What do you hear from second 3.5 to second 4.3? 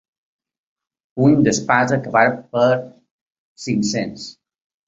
cinc-cents.